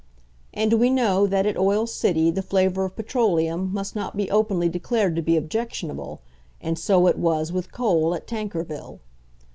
And 0.51 0.73
we 0.79 0.89
know 0.89 1.27
that 1.27 1.45
at 1.45 1.55
Oil 1.59 1.85
City 1.85 2.31
the 2.31 2.41
flavour 2.41 2.85
of 2.85 2.95
petroleum 2.95 3.71
must 3.71 3.95
not 3.95 4.17
be 4.17 4.31
openly 4.31 4.67
declared 4.67 5.15
to 5.15 5.21
be 5.21 5.37
objectionable, 5.37 6.21
and 6.59 6.79
so 6.79 7.05
it 7.05 7.19
was 7.19 7.51
with 7.51 7.71
coal 7.71 8.15
at 8.15 8.25
Tankerville. 8.25 8.97